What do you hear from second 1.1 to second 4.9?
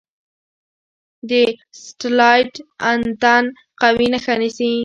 د سټلایټ انتن قوي نښه نیسي.